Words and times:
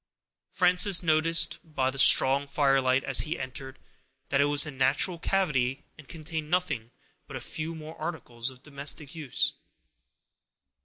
Frances 0.49 1.03
noticed, 1.03 1.59
by 1.63 1.91
the 1.91 1.99
strong 1.99 2.47
firelight, 2.47 3.03
as 3.03 3.19
he 3.19 3.37
entered, 3.37 3.77
that 4.29 4.41
it 4.41 4.45
was 4.45 4.65
a 4.65 4.71
natural 4.71 5.19
cavity, 5.19 5.85
and 5.95 6.07
contained 6.07 6.49
nothing 6.49 6.89
but 7.27 7.35
a 7.37 7.39
few 7.39 7.75
more 7.75 7.95
articles 8.01 8.49
of 8.49 8.63
domestic 8.63 9.13
use. 9.13 9.53